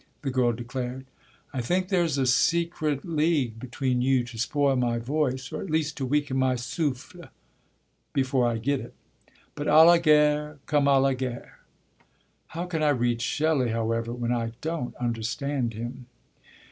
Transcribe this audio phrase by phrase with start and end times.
[0.23, 1.05] the girl declared.
[1.53, 5.95] "I think there's a secret league between you to spoil my voice, or at least
[5.97, 7.27] to weaken my souffle,
[8.11, 8.95] before I get it.
[9.53, 11.59] But à la guerre comme à la guerre!
[12.47, 16.07] How can I read Shelley, however, when I don't understand him?"